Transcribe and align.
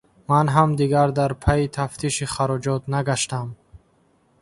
Ман 0.29 0.47
ҳам 0.55 0.69
дигар 0.79 1.09
дар 1.19 1.31
пайи 1.43 1.71
тафтиши 1.77 2.25
хароҷот 2.33 2.83
нагаштам. 2.93 3.47